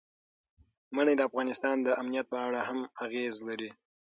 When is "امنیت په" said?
2.01-2.37